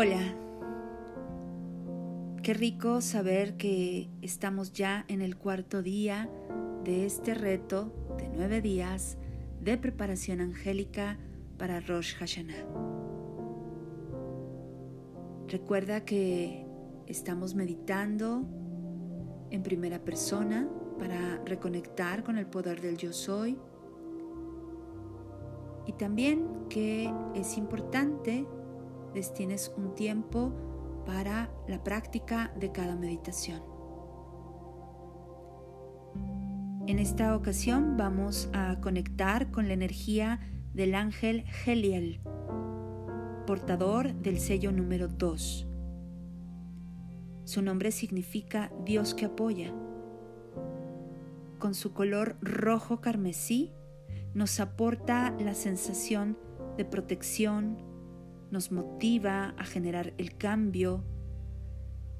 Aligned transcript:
Hola, 0.00 0.32
qué 2.44 2.54
rico 2.54 3.00
saber 3.00 3.56
que 3.56 4.08
estamos 4.22 4.72
ya 4.72 5.04
en 5.08 5.20
el 5.20 5.36
cuarto 5.36 5.82
día 5.82 6.30
de 6.84 7.04
este 7.04 7.34
reto 7.34 7.92
de 8.16 8.28
nueve 8.28 8.60
días 8.60 9.18
de 9.60 9.76
preparación 9.76 10.40
angélica 10.40 11.18
para 11.58 11.80
Rosh 11.80 12.14
Hashanah. 12.14 12.64
Recuerda 15.48 16.04
que 16.04 16.64
estamos 17.08 17.56
meditando 17.56 18.46
en 19.50 19.64
primera 19.64 19.98
persona 19.98 20.68
para 21.00 21.42
reconectar 21.44 22.22
con 22.22 22.38
el 22.38 22.46
poder 22.46 22.80
del 22.80 22.98
yo 22.98 23.12
soy 23.12 23.58
y 25.86 25.92
también 25.94 26.46
que 26.68 27.12
es 27.34 27.58
importante 27.58 28.46
destines 29.18 29.72
un 29.76 29.96
tiempo 29.96 30.52
para 31.04 31.50
la 31.66 31.82
práctica 31.82 32.52
de 32.56 32.70
cada 32.70 32.94
meditación. 32.94 33.60
En 36.86 37.00
esta 37.00 37.34
ocasión 37.34 37.96
vamos 37.96 38.48
a 38.52 38.80
conectar 38.80 39.50
con 39.50 39.66
la 39.66 39.74
energía 39.74 40.38
del 40.72 40.94
ángel 40.94 41.44
Heliel, 41.66 42.20
portador 43.44 44.14
del 44.14 44.38
sello 44.38 44.70
número 44.70 45.08
2. 45.08 45.66
Su 47.42 47.62
nombre 47.62 47.90
significa 47.90 48.70
Dios 48.84 49.14
que 49.14 49.24
apoya. 49.24 49.74
Con 51.58 51.74
su 51.74 51.92
color 51.92 52.36
rojo 52.40 53.00
carmesí 53.00 53.72
nos 54.32 54.60
aporta 54.60 55.34
la 55.40 55.54
sensación 55.54 56.38
de 56.76 56.84
protección, 56.84 57.87
nos 58.50 58.72
motiva 58.72 59.54
a 59.58 59.64
generar 59.64 60.14
el 60.18 60.36
cambio, 60.36 61.04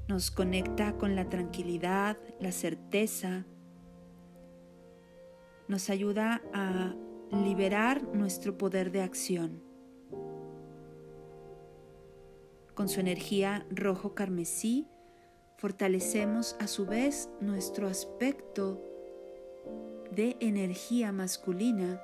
nos 0.07 0.31
conecta 0.31 0.97
con 0.97 1.15
la 1.15 1.29
tranquilidad, 1.29 2.17
la 2.39 2.51
certeza, 2.51 3.45
nos 5.67 5.89
ayuda 5.89 6.41
a 6.53 6.95
liberar 7.31 8.03
nuestro 8.15 8.57
poder 8.57 8.91
de 8.91 9.01
acción. 9.01 9.61
Con 12.73 12.89
su 12.89 12.99
energía 12.99 13.65
rojo 13.69 14.15
carmesí, 14.15 14.87
fortalecemos 15.57 16.55
a 16.59 16.67
su 16.67 16.85
vez 16.85 17.29
nuestro 17.41 17.87
aspecto 17.87 18.81
de 20.11 20.37
energía 20.39 21.11
masculina 21.11 22.01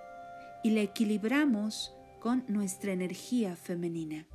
y 0.63 0.71
la 0.71 0.81
equilibramos 0.81 1.95
con 2.25 2.43
nuestra 2.47 2.91
energía 2.91 3.55
femenina. 3.55 4.25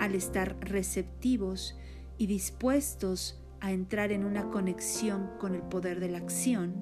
Al 0.00 0.14
estar 0.14 0.56
receptivos 0.58 1.76
y 2.16 2.28
dispuestos 2.28 3.44
a 3.60 3.72
entrar 3.72 4.10
en 4.10 4.24
una 4.24 4.48
conexión 4.48 5.32
con 5.38 5.54
el 5.54 5.60
poder 5.60 6.00
de 6.00 6.08
la 6.08 6.16
acción, 6.16 6.72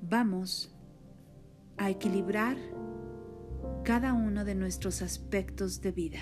vamos 0.00 0.74
a 1.76 1.90
equilibrar 1.90 2.56
cada 3.84 4.14
uno 4.14 4.46
de 4.46 4.54
nuestros 4.54 5.02
aspectos 5.02 5.82
de 5.82 5.92
vida. 5.92 6.20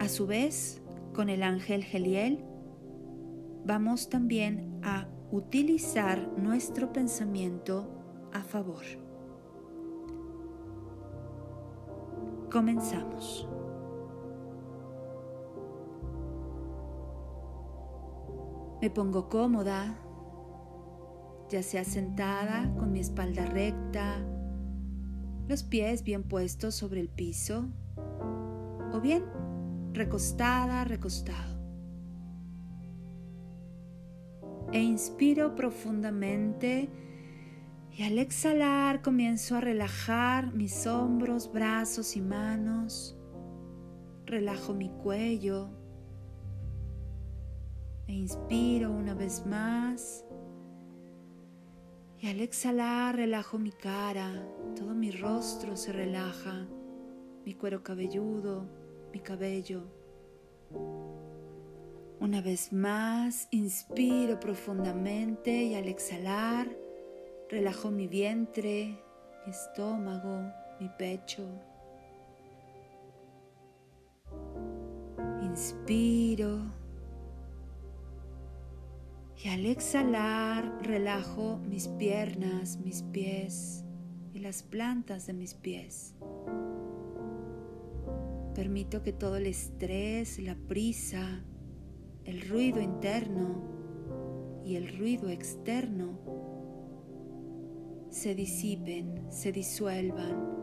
A 0.00 0.08
su 0.08 0.26
vez, 0.26 0.82
con 1.12 1.28
el 1.28 1.44
ángel 1.44 1.84
Geliel, 1.84 2.44
vamos 3.64 4.10
también 4.10 4.80
a 4.82 5.06
utilizar 5.34 6.28
nuestro 6.38 6.92
pensamiento 6.92 7.88
a 8.32 8.44
favor. 8.44 8.84
Comenzamos. 12.52 13.48
Me 18.80 18.90
pongo 18.90 19.28
cómoda, 19.28 19.98
ya 21.48 21.64
sea 21.64 21.82
sentada 21.82 22.72
con 22.76 22.92
mi 22.92 23.00
espalda 23.00 23.44
recta, 23.44 24.24
los 25.48 25.64
pies 25.64 26.04
bien 26.04 26.22
puestos 26.22 26.76
sobre 26.76 27.00
el 27.00 27.08
piso 27.08 27.64
o 28.92 29.00
bien 29.00 29.24
recostada, 29.94 30.84
recostado. 30.84 31.53
E 34.74 34.80
inspiro 34.80 35.54
profundamente 35.54 36.90
y 37.92 38.02
al 38.02 38.18
exhalar 38.18 39.02
comienzo 39.02 39.54
a 39.54 39.60
relajar 39.60 40.52
mis 40.52 40.84
hombros, 40.88 41.52
brazos 41.52 42.16
y 42.16 42.20
manos. 42.20 43.16
Relajo 44.26 44.74
mi 44.74 44.90
cuello 44.90 45.70
e 48.08 48.14
inspiro 48.14 48.90
una 48.90 49.14
vez 49.14 49.46
más. 49.46 50.24
Y 52.18 52.26
al 52.26 52.40
exhalar 52.40 53.14
relajo 53.14 53.58
mi 53.58 53.70
cara, 53.70 54.44
todo 54.74 54.92
mi 54.92 55.12
rostro 55.12 55.76
se 55.76 55.92
relaja, 55.92 56.66
mi 57.44 57.54
cuero 57.54 57.84
cabelludo, 57.84 58.66
mi 59.12 59.20
cabello. 59.20 59.84
Una 62.20 62.40
vez 62.40 62.72
más, 62.72 63.48
inspiro 63.50 64.38
profundamente 64.40 65.64
y 65.64 65.74
al 65.74 65.88
exhalar, 65.88 66.68
relajo 67.50 67.90
mi 67.90 68.06
vientre, 68.06 69.02
mi 69.44 69.50
estómago, 69.50 70.50
mi 70.80 70.88
pecho. 70.96 71.46
Inspiro 75.42 76.60
y 79.44 79.48
al 79.48 79.66
exhalar 79.66 80.78
relajo 80.82 81.58
mis 81.58 81.88
piernas, 81.88 82.78
mis 82.78 83.02
pies 83.02 83.84
y 84.32 84.38
las 84.38 84.62
plantas 84.62 85.26
de 85.26 85.34
mis 85.34 85.54
pies. 85.54 86.14
Permito 88.54 89.02
que 89.02 89.12
todo 89.12 89.36
el 89.36 89.46
estrés, 89.46 90.38
la 90.38 90.54
prisa, 90.54 91.44
el 92.24 92.48
ruido 92.48 92.80
interno 92.80 93.62
y 94.64 94.76
el 94.76 94.96
ruido 94.98 95.28
externo 95.28 96.18
se 98.08 98.34
disipen, 98.34 99.26
se 99.30 99.52
disuelvan 99.52 100.54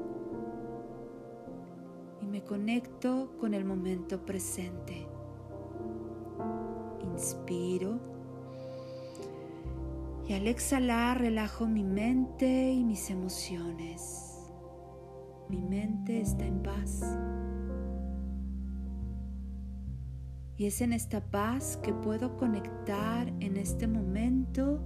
y 2.21 2.25
me 2.25 2.43
conecto 2.43 3.37
con 3.39 3.53
el 3.53 3.65
momento 3.65 4.25
presente. 4.25 5.07
Inspiro 7.03 7.99
y 10.27 10.33
al 10.33 10.47
exhalar 10.47 11.19
relajo 11.19 11.67
mi 11.67 11.83
mente 11.83 12.71
y 12.71 12.83
mis 12.83 13.09
emociones. 13.09 14.49
Mi 15.49 15.61
mente 15.61 16.21
está 16.21 16.45
en 16.45 16.63
paz. 16.63 17.17
Y 20.61 20.67
es 20.67 20.79
en 20.81 20.93
esta 20.93 21.21
paz 21.21 21.79
que 21.81 21.91
puedo 21.91 22.37
conectar 22.37 23.27
en 23.39 23.57
este 23.57 23.87
momento 23.87 24.79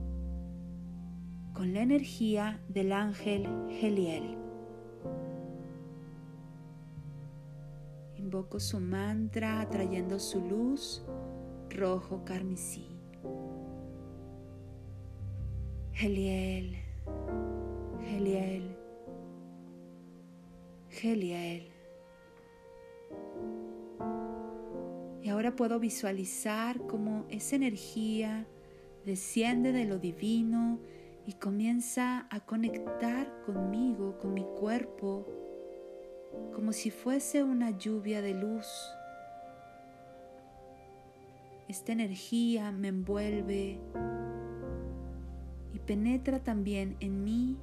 con 1.52 1.74
la 1.74 1.82
energía 1.82 2.62
del 2.70 2.94
ángel 2.94 3.46
Geliel. 3.82 4.38
Invoco 8.16 8.62
su 8.62 8.80
mantra 8.80 9.60
atrayendo 9.60 10.18
su 10.18 10.40
luz 10.40 11.04
rojo 11.70 12.24
carmesí. 12.24 12.88
Geliel, 15.92 16.78
Geliel, 18.02 18.78
Geliel. 20.90 21.75
Ahora 25.36 25.54
puedo 25.54 25.82
visualizar 25.82 26.80
cómo 26.88 27.26
esa 27.30 27.58
energía 27.58 28.48
desciende 29.06 29.74
de 29.74 29.84
lo 29.84 30.00
divino 30.00 30.80
y 31.28 31.34
comienza 31.34 32.26
a 32.30 32.40
conectar 32.46 33.42
conmigo, 33.46 34.18
con 34.18 34.34
mi 34.34 34.46
cuerpo, 34.58 35.28
como 36.54 36.72
si 36.72 36.90
fuese 36.90 37.44
una 37.44 37.78
lluvia 37.78 38.22
de 38.22 38.34
luz. 38.34 38.66
Esta 41.68 41.92
energía 41.92 42.72
me 42.72 42.88
envuelve 42.88 43.82
y 45.74 45.80
penetra 45.80 46.40
también 46.40 46.96
en 47.02 47.26
mí 47.26 47.58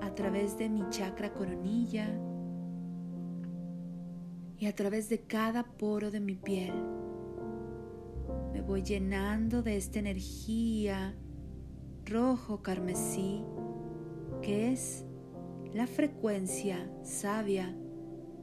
a 0.00 0.14
través 0.14 0.56
de 0.56 0.70
mi 0.70 0.88
chakra 0.88 1.34
coronilla 1.34 2.08
y 4.60 4.66
a 4.66 4.74
través 4.74 5.08
de 5.08 5.22
cada 5.22 5.64
poro 5.64 6.10
de 6.10 6.20
mi 6.20 6.34
piel 6.34 6.74
me 8.52 8.60
voy 8.60 8.82
llenando 8.82 9.62
de 9.62 9.78
esta 9.78 9.98
energía 9.98 11.16
rojo 12.04 12.62
carmesí 12.62 13.42
que 14.42 14.70
es 14.70 15.06
la 15.72 15.86
frecuencia 15.86 16.90
sabia 17.02 17.74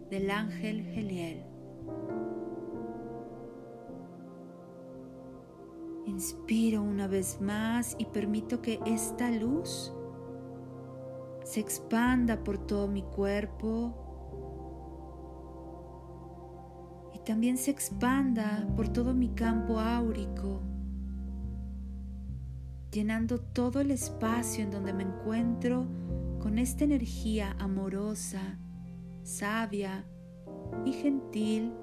del 0.10 0.32
ángel 0.32 0.82
Geliel. 0.84 1.44
Inspiro 6.06 6.82
una 6.82 7.08
vez 7.08 7.42
más 7.42 7.96
y 8.00 8.06
permito 8.06 8.62
que 8.62 8.80
esta 8.86 9.30
luz 9.30 9.94
se 11.44 11.60
expanda 11.60 12.44
por 12.44 12.58
todo 12.58 12.88
mi 12.88 13.04
cuerpo 13.04 14.07
también 17.28 17.58
se 17.58 17.72
expanda 17.72 18.66
por 18.78 18.88
todo 18.88 19.14
mi 19.14 19.28
campo 19.28 19.82
áurico, 19.82 20.62
llenando 22.90 23.38
todo 23.38 23.82
el 23.82 23.92
espacio 23.92 24.64
en 24.64 24.72
donde 24.72 24.94
me 24.94 25.04
encuentro 25.04 25.86
con 26.40 26.58
esta 26.58 26.86
energía 26.86 27.54
amorosa, 27.60 28.58
sabia 29.24 30.06
y 30.86 30.94
gentil 30.94 31.74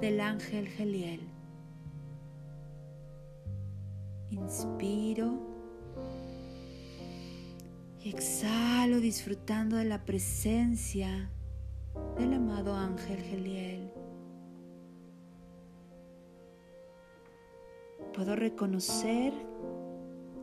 del 0.00 0.22
ángel 0.22 0.66
Geliel. 0.68 1.20
Inspiro 4.30 5.38
y 8.02 8.08
exhalo 8.08 9.00
disfrutando 9.00 9.76
de 9.76 9.84
la 9.84 10.06
presencia 10.06 11.30
del 12.16 12.32
amado 12.32 12.74
ángel 12.74 13.20
Geliel. 13.20 13.97
Puedo 18.18 18.34
reconocer, 18.34 19.32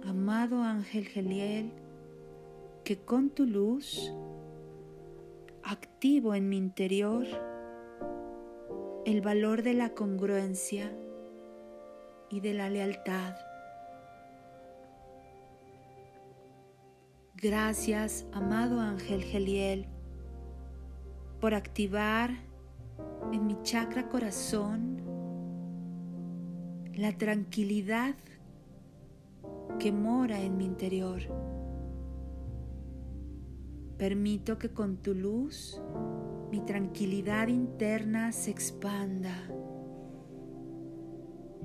amado 0.07 0.63
ángel 0.63 1.07
Geliel, 1.07 1.74
que 2.86 3.00
con 3.00 3.30
tu 3.30 3.45
luz 3.45 4.13
activo 5.62 6.36
en 6.36 6.48
mi 6.48 6.56
interior 6.56 7.25
el 9.06 9.19
valor 9.19 9.62
de 9.62 9.74
la 9.74 9.89
congruencia 9.89 10.89
y 12.30 12.39
de 12.39 12.54
la 12.54 12.69
lealtad. 12.69 13.36
Gracias, 17.36 18.25
amado 18.31 18.80
ángel 18.80 19.21
Geliel, 19.21 19.86
por 21.42 21.54
activar 21.54 22.30
en 23.33 23.45
mi 23.45 23.62
chakra 23.63 24.07
corazón 24.07 24.94
la 26.95 27.18
tranquilidad 27.18 28.15
que 29.80 29.92
mora 29.92 30.42
en 30.42 30.57
mi 30.57 30.65
interior. 30.65 31.21
Permito 33.97 34.57
que 34.57 34.69
con 34.69 34.97
tu 34.97 35.13
luz 35.13 35.81
mi 36.51 36.59
tranquilidad 36.62 37.47
interna 37.47 38.31
se 38.31 38.51
expanda 38.51 39.36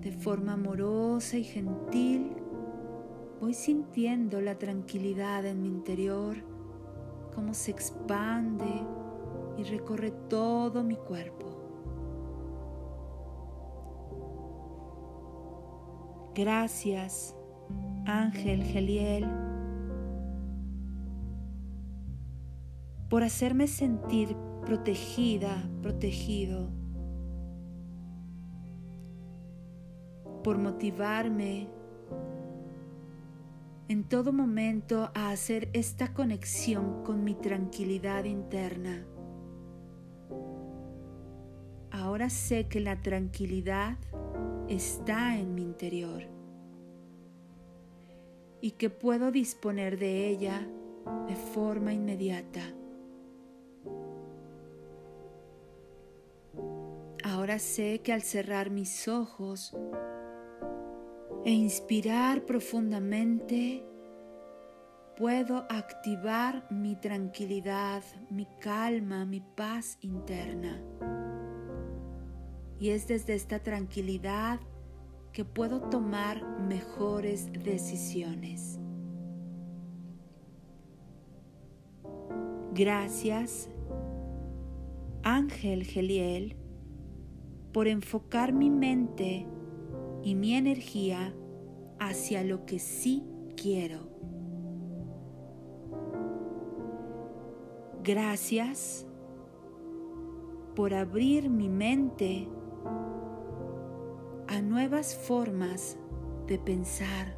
de 0.00 0.12
forma 0.12 0.55
amorosa 0.55 1.37
y 1.37 1.44
gentil 1.44 2.41
Voy 3.41 3.55
sintiendo 3.55 4.43
la 4.43 4.59
tranquilidad 4.59 5.47
en 5.47 5.62
mi 5.62 5.69
interior, 5.69 6.37
cómo 7.35 7.55
se 7.55 7.71
expande 7.71 8.67
y 9.56 9.62
recorre 9.62 10.11
todo 10.11 10.85
mi 10.85 10.97
cuerpo. 10.97 11.50
Gracias, 16.35 17.35
Ángel 18.06 18.62
Geliel, 18.62 19.27
por 23.09 23.25
hacerme 23.25 23.67
sentir 23.67 24.37
protegida, 24.65 25.69
protegido, 25.82 26.71
por 30.44 30.59
motivarme 30.59 31.69
en 33.88 34.05
todo 34.05 34.32
momento 34.32 35.11
a 35.15 35.31
hacer 35.31 35.69
esta 35.73 36.15
conexión 36.15 37.03
con 37.03 37.25
mi 37.25 37.35
tranquilidad 37.35 38.23
interna. 38.23 39.05
Ahora 41.91 42.31
sé 42.31 42.69
que 42.69 42.79
la 42.79 43.03
tranquilidad 43.03 43.99
está 44.70 45.37
en 45.37 45.55
mi 45.55 45.62
interior 45.62 46.22
y 48.61 48.72
que 48.72 48.88
puedo 48.88 49.32
disponer 49.32 49.99
de 49.99 50.28
ella 50.28 50.67
de 51.26 51.34
forma 51.34 51.93
inmediata. 51.93 52.62
Ahora 57.25 57.58
sé 57.58 58.00
que 58.02 58.12
al 58.12 58.22
cerrar 58.22 58.70
mis 58.70 59.08
ojos 59.08 59.76
e 61.44 61.50
inspirar 61.50 62.44
profundamente, 62.44 63.84
puedo 65.17 65.67
activar 65.69 66.67
mi 66.70 66.94
tranquilidad, 66.96 68.05
mi 68.31 68.46
calma, 68.61 69.25
mi 69.25 69.40
paz 69.40 69.99
interna. 70.00 70.81
Y 72.81 72.91
es 72.91 73.06
desde 73.06 73.35
esta 73.35 73.61
tranquilidad 73.61 74.59
que 75.32 75.44
puedo 75.44 75.81
tomar 75.81 76.43
mejores 76.61 77.53
decisiones. 77.53 78.81
Gracias, 82.73 83.69
Ángel 85.23 85.85
Geliel, 85.85 86.56
por 87.73 87.87
enfocar 87.87 88.53
mi 88.53 88.71
mente 88.71 89.47
y 90.23 90.35
mi 90.35 90.55
energía 90.55 91.35
hacia 91.99 92.43
lo 92.43 92.65
que 92.65 92.79
sí 92.79 93.25
quiero. 93.56 94.09
Gracias 98.03 99.06
por 100.75 100.94
abrir 100.94 101.50
mi 101.50 101.69
mente 101.69 102.49
a 104.50 104.61
nuevas 104.61 105.14
formas 105.14 105.97
de 106.49 106.58
pensar. 106.58 107.37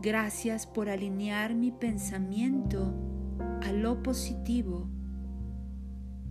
Gracias 0.00 0.66
por 0.66 0.88
alinear 0.88 1.54
mi 1.54 1.70
pensamiento 1.70 2.92
a 3.62 3.70
lo 3.70 4.02
positivo, 4.02 4.88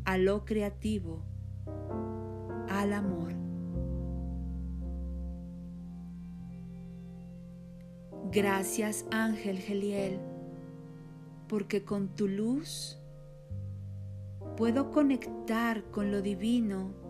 a 0.04 0.18
lo 0.18 0.44
creativo, 0.44 1.24
al 2.68 2.92
amor. 2.92 3.34
Gracias 8.30 9.06
Ángel 9.12 9.58
Geliel, 9.58 10.20
porque 11.48 11.86
con 11.86 12.10
tu 12.10 12.28
luz 12.28 13.00
puedo 14.58 14.92
conectar 14.92 15.86
con 15.92 16.12
lo 16.12 16.22
divino 16.22 17.01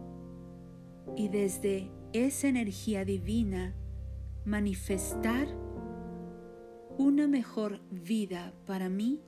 y 1.15 1.27
desde 1.27 1.89
esa 2.13 2.47
energía 2.47 3.05
divina 3.05 3.73
manifestar 4.45 5.47
una 6.97 7.27
mejor 7.27 7.79
vida 7.89 8.53
para 8.65 8.89
mí 8.89 9.21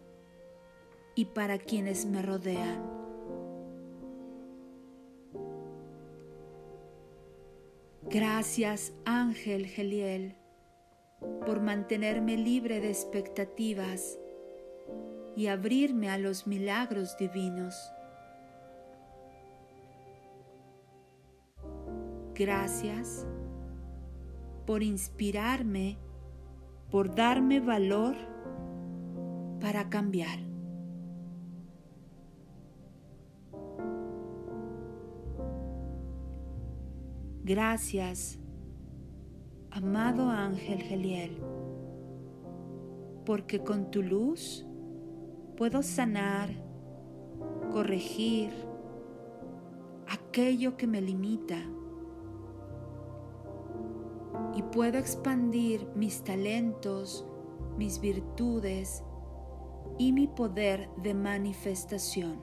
y 1.15 1.25
para 1.25 1.57
quienes 1.57 2.05
me 2.05 2.21
rodean. 2.21 3.03
Gracias 8.09 8.93
Ángel 9.05 9.65
Geliel 9.65 10.35
por 11.45 11.61
mantenerme 11.61 12.37
libre 12.37 12.79
de 12.79 12.89
expectativas 12.89 14.19
y 15.35 15.47
abrirme 15.47 16.09
a 16.09 16.17
los 16.17 16.45
milagros 16.47 17.17
divinos. 17.17 17.91
Gracias 22.35 23.27
por 24.65 24.81
inspirarme, 24.81 25.99
por 26.89 27.13
darme 27.13 27.59
valor 27.59 28.15
para 29.59 29.89
cambiar. 29.89 30.39
Gracias 37.43 38.39
amado 39.69 40.29
ángel 40.29 40.81
Geliel, 40.81 41.37
porque 43.25 43.59
con 43.59 43.91
tu 43.91 44.01
luz 44.01 44.65
puedo 45.57 45.83
sanar, 45.83 46.49
corregir 47.71 48.51
aquello 50.07 50.77
que 50.77 50.87
me 50.87 51.01
limita 51.01 51.57
y 54.55 54.63
puedo 54.63 54.97
expandir 54.97 55.87
mis 55.95 56.23
talentos, 56.23 57.25
mis 57.77 57.99
virtudes 57.99 59.03
y 59.97 60.11
mi 60.11 60.27
poder 60.27 60.89
de 60.97 61.13
manifestación. 61.13 62.41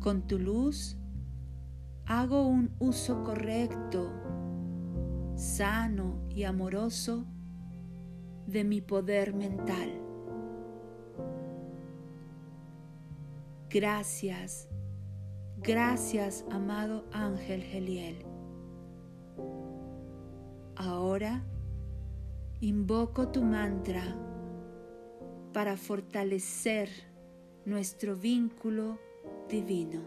Con 0.00 0.26
tu 0.26 0.38
luz 0.38 0.96
hago 2.06 2.46
un 2.46 2.74
uso 2.78 3.24
correcto, 3.24 4.12
sano 5.34 6.20
y 6.30 6.44
amoroso 6.44 7.26
de 8.46 8.62
mi 8.62 8.80
poder 8.80 9.34
mental. 9.34 10.00
Gracias, 13.68 14.68
gracias 15.62 16.44
amado 16.50 17.04
ángel 17.12 17.62
Geliel. 17.62 18.24
Ahora 20.76 21.42
invoco 22.60 23.28
tu 23.28 23.42
mantra 23.42 24.02
para 25.52 25.76
fortalecer 25.76 26.88
nuestro 27.64 28.16
vínculo 28.16 28.98
divino. 29.48 30.02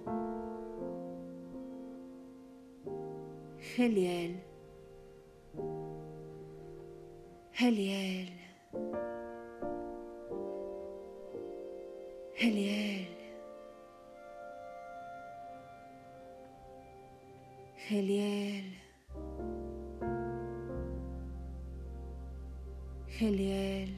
Geliel. 3.76 4.44
Geliel. 7.54 8.30
Geliel. 12.36 13.19
خليال. 17.90 18.64
خليال. 23.20 23.90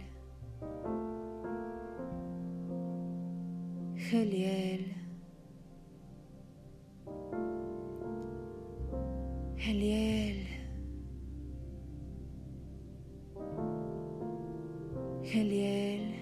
خليال. 4.11 4.81
خليال. 9.59 10.45
خليال. 15.33 16.13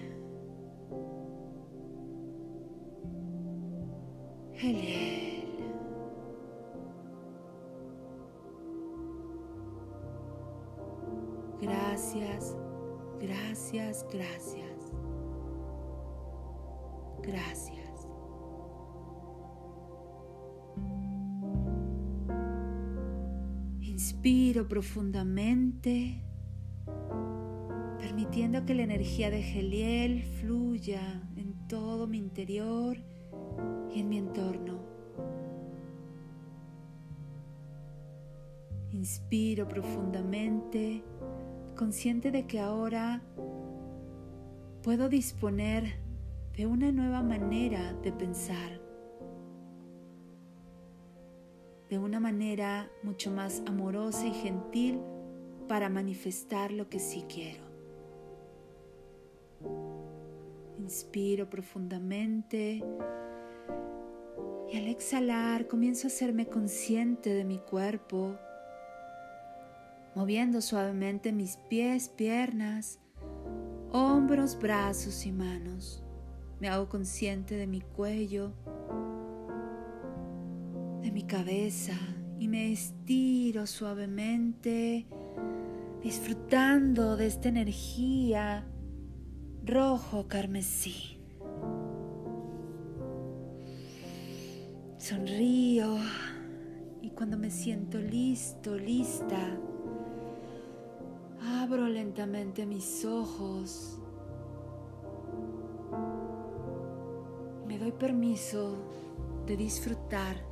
خليال. 4.60 5.09
Gracias, 12.00 12.56
gracias, 13.20 14.06
gracias. 14.10 14.92
Gracias. 17.22 18.08
Inspiro 23.82 24.66
profundamente 24.66 26.22
permitiendo 27.98 28.64
que 28.64 28.74
la 28.74 28.84
energía 28.84 29.28
de 29.28 29.42
Geliel 29.42 30.22
fluya 30.40 31.28
en 31.36 31.68
todo 31.68 32.06
mi 32.06 32.16
interior 32.16 32.96
y 33.94 34.00
en 34.00 34.08
mi 34.08 34.16
entorno. 34.16 34.80
Inspiro 38.90 39.68
profundamente, 39.68 41.04
consciente 41.80 42.30
de 42.30 42.46
que 42.46 42.60
ahora 42.60 43.22
puedo 44.82 45.08
disponer 45.08 45.94
de 46.54 46.66
una 46.66 46.92
nueva 46.92 47.22
manera 47.22 47.94
de 48.02 48.12
pensar, 48.12 48.78
de 51.88 51.98
una 51.98 52.20
manera 52.20 52.90
mucho 53.02 53.30
más 53.30 53.62
amorosa 53.64 54.26
y 54.26 54.34
gentil 54.34 55.00
para 55.68 55.88
manifestar 55.88 56.70
lo 56.70 56.90
que 56.90 56.98
sí 56.98 57.24
quiero. 57.26 57.64
Inspiro 60.80 61.48
profundamente 61.48 62.84
y 64.70 64.76
al 64.76 64.86
exhalar 64.86 65.66
comienzo 65.66 66.08
a 66.08 66.10
hacerme 66.10 66.46
consciente 66.46 67.32
de 67.32 67.44
mi 67.46 67.58
cuerpo, 67.58 68.36
moviendo 70.14 70.60
suavemente 70.60 71.32
mis 71.32 71.56
pies, 71.68 72.08
piernas, 72.08 73.00
hombros, 73.92 74.58
brazos 74.58 75.26
y 75.26 75.32
manos. 75.32 76.02
Me 76.60 76.68
hago 76.68 76.88
consciente 76.88 77.56
de 77.56 77.66
mi 77.66 77.80
cuello, 77.80 78.52
de 81.02 81.10
mi 81.10 81.22
cabeza 81.22 81.94
y 82.38 82.48
me 82.48 82.72
estiro 82.72 83.66
suavemente, 83.66 85.06
disfrutando 86.02 87.16
de 87.16 87.26
esta 87.26 87.48
energía 87.48 88.66
rojo 89.64 90.26
carmesí. 90.28 91.18
Sonrío 94.98 95.96
y 97.00 97.10
cuando 97.10 97.38
me 97.38 97.50
siento 97.50 97.98
listo, 97.98 98.76
lista, 98.76 99.58
abro 101.70 101.86
lentamente 101.86 102.66
mis 102.66 103.04
ojos. 103.04 103.96
Me 107.64 107.78
doy 107.78 107.92
permiso 107.92 108.76
de 109.46 109.56
disfrutar 109.56 110.44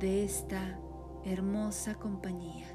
de 0.00 0.24
esta 0.24 0.76
hermosa 1.24 1.94
compañía. 1.94 2.66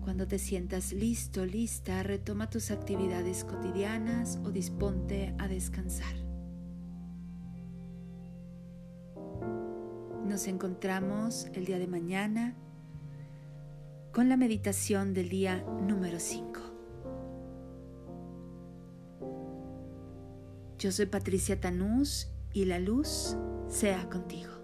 Cuando 0.00 0.26
te 0.26 0.38
sientas 0.38 0.94
listo, 0.94 1.44
lista, 1.44 2.02
retoma 2.02 2.48
tus 2.48 2.70
actividades 2.70 3.44
cotidianas 3.44 4.40
o 4.42 4.50
disponte 4.50 5.34
a 5.36 5.48
descansar. 5.48 6.16
Nos 10.24 10.46
encontramos 10.46 11.44
el 11.52 11.66
día 11.66 11.78
de 11.78 11.88
mañana 11.88 12.56
con 14.18 14.28
la 14.28 14.36
meditación 14.36 15.14
del 15.14 15.28
día 15.28 15.64
número 15.80 16.18
5. 16.18 16.60
Yo 20.76 20.90
soy 20.90 21.06
Patricia 21.06 21.60
Tanús 21.60 22.28
y 22.52 22.64
la 22.64 22.80
luz 22.80 23.36
sea 23.68 24.08
contigo. 24.08 24.57